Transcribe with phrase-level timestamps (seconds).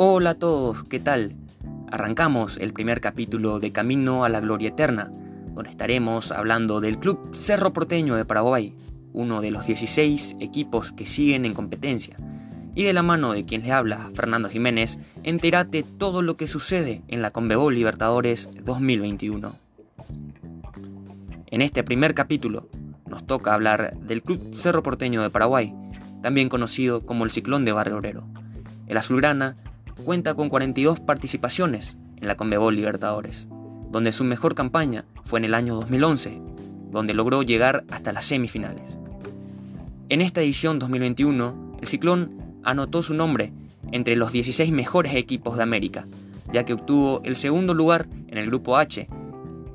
[0.00, 1.34] Hola a todos, ¿qué tal?
[1.90, 5.10] Arrancamos el primer capítulo de Camino a la Gloria Eterna,
[5.56, 8.76] donde estaremos hablando del Club Cerro Porteño de Paraguay,
[9.12, 12.16] uno de los 16 equipos que siguen en competencia.
[12.76, 17.02] Y de la mano de quien le habla, Fernando Jiménez, entérate todo lo que sucede
[17.08, 19.52] en la Conmebol Libertadores 2021.
[21.46, 22.68] En este primer capítulo
[23.08, 25.74] nos toca hablar del Club Cerro Porteño de Paraguay,
[26.22, 28.28] también conocido como el Ciclón de Barrio Obrero.
[28.86, 29.56] El azulgrana
[30.04, 33.48] cuenta con 42 participaciones en la Conmebol Libertadores,
[33.90, 36.40] donde su mejor campaña fue en el año 2011,
[36.90, 38.98] donde logró llegar hasta las semifinales.
[40.08, 43.52] En esta edición 2021, el Ciclón anotó su nombre
[43.92, 46.06] entre los 16 mejores equipos de América,
[46.52, 49.06] ya que obtuvo el segundo lugar en el grupo H,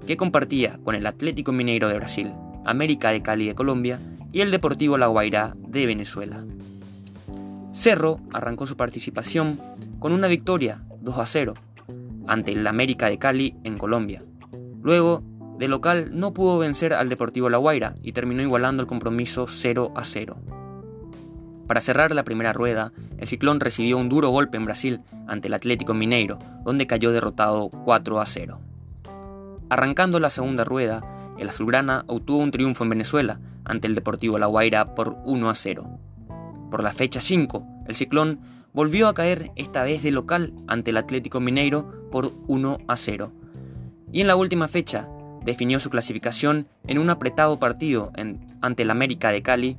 [0.05, 2.33] que compartía con el Atlético Mineiro de Brasil,
[2.65, 3.99] América de Cali de Colombia
[4.31, 6.43] y el Deportivo La Guairá de Venezuela.
[7.71, 9.59] Cerro arrancó su participación
[10.03, 11.53] con una victoria 2 a 0
[12.27, 14.21] ante el América de Cali en Colombia.
[14.81, 15.23] Luego,
[15.57, 19.93] de local no pudo vencer al Deportivo La Guaira y terminó igualando el compromiso 0
[19.95, 20.35] a 0.
[21.69, 25.53] Para cerrar la primera rueda, el Ciclón recibió un duro golpe en Brasil ante el
[25.53, 28.59] Atlético Mineiro, donde cayó derrotado 4 a 0.
[29.69, 31.01] Arrancando la segunda rueda,
[31.39, 35.55] el Azulgrana obtuvo un triunfo en Venezuela ante el Deportivo La Guaira por 1 a
[35.55, 35.99] 0.
[36.69, 38.41] Por la fecha 5, el Ciclón
[38.73, 43.31] volvió a caer esta vez de local ante el Atlético Mineiro por 1 a 0.
[44.11, 45.07] Y en la última fecha
[45.43, 48.11] definió su clasificación en un apretado partido
[48.61, 49.77] ante el América de Cali,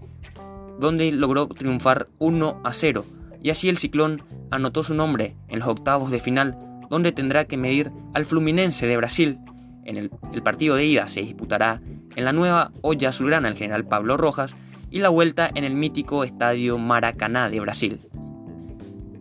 [0.78, 3.04] donde logró triunfar 1 a 0,
[3.42, 6.56] y así el Ciclón anotó su nombre en los octavos de final,
[6.90, 9.38] donde tendrá que medir al Fluminense de Brasil.
[9.84, 10.10] En el,
[10.42, 11.82] partido de ida se disputará
[12.16, 14.54] en la nueva olla azulgrana el general Pablo Rojas
[14.90, 18.00] y la vuelta en el mítico estadio Maracaná de Brasil.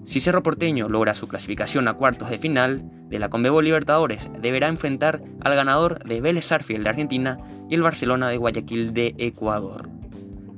[0.05, 4.67] Si Cerro Porteño logra su clasificación a cuartos de final de la Conmebol Libertadores, deberá
[4.67, 7.37] enfrentar al ganador de Vélez Sarfield de Argentina
[7.69, 9.89] y el Barcelona de Guayaquil de Ecuador.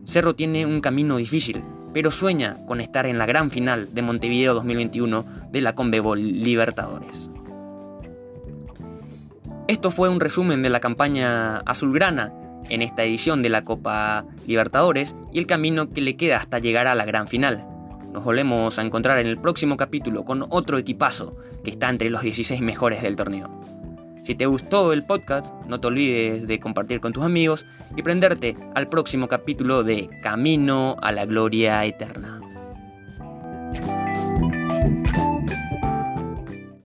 [0.05, 1.63] Cerro tiene un camino difícil,
[1.93, 7.29] pero sueña con estar en la gran final de Montevideo 2021 de la Conmebol Libertadores.
[9.67, 12.33] Esto fue un resumen de la campaña azulgrana
[12.69, 16.87] en esta edición de la Copa Libertadores y el camino que le queda hasta llegar
[16.87, 17.67] a la gran final.
[18.15, 22.21] Nos volvemos a encontrar en el próximo capítulo con otro equipazo que está entre los
[22.21, 23.49] 16 mejores del torneo.
[24.23, 27.65] Si te gustó el podcast, no te olvides de compartir con tus amigos
[27.97, 32.44] y prenderte al próximo capítulo de Camino a la Gloria Eterna.